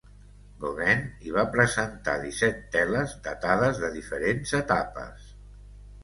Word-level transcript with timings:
Gauguin 0.61 1.01
hi 1.25 1.33
va 1.33 1.41
presentar 1.55 2.15
disset 2.23 2.57
teles, 2.75 3.13
datades 3.27 3.83
de 3.83 3.91
diferents 3.97 4.55
etapes. 4.61 5.29